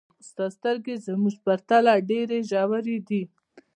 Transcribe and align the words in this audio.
ستا 0.29 0.45
سترګې 0.55 0.95
زموږ 1.05 1.33
په 1.39 1.41
پرتله 1.45 1.93
ډېرې 2.09 2.39
ژورې 2.49 2.97
دي. 3.07 3.21